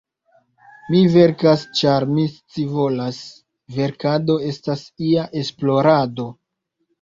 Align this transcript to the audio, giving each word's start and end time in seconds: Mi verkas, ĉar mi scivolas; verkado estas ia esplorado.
Mi 0.93 1.01
verkas, 1.15 1.65
ĉar 1.79 2.05
mi 2.13 2.25
scivolas; 2.37 3.19
verkado 3.77 4.39
estas 4.53 4.83
ia 5.11 5.27
esplorado. 5.43 6.29